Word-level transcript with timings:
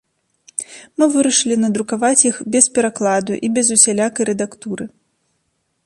Мы 1.01 1.05
вырашылі 1.15 1.55
надрукаваць 1.65 2.25
іх 2.29 2.35
без 2.57 2.65
перакладу 2.79 3.33
і 3.49 3.53
без 3.59 3.67
усялякай 3.77 4.23
рэдактуры. 4.33 4.85